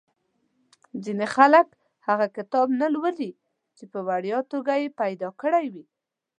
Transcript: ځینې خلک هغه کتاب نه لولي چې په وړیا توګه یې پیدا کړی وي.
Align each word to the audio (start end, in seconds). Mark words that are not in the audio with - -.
ځینې 1.03 1.25
خلک 1.35 1.67
هغه 2.07 2.27
کتاب 2.37 2.67
نه 2.81 2.87
لولي 2.95 3.31
چې 3.77 3.83
په 3.91 3.99
وړیا 4.07 4.39
توګه 4.51 4.73
یې 4.81 4.95
پیدا 5.01 5.29
کړی 5.41 5.65
وي. 5.73 5.85